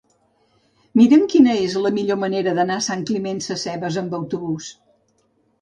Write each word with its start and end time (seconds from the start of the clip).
Mira'm 1.01 1.25
quina 1.33 1.53
és 1.65 1.75
la 1.83 1.91
millor 1.97 2.19
manera 2.23 2.53
d'anar 2.61 2.79
a 2.81 2.85
Sant 2.89 3.05
Climent 3.11 3.43
Sescebes 3.49 4.01
amb 4.03 4.17
autobús. 4.23 4.73